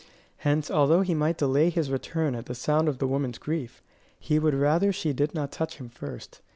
[0.37, 3.83] Hence although he might delay his return at the sound of the woman's grief,
[4.19, 6.41] he would rather she did not touch him first.